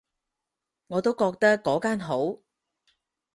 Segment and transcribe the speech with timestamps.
[0.87, 2.39] 我都覺得嗰間好